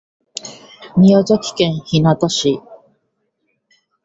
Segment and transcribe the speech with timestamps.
[0.97, 2.59] 宮崎県日南市